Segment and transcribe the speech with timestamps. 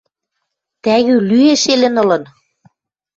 [0.83, 2.23] Тӓгӱ лӱэн шелӹн ылын.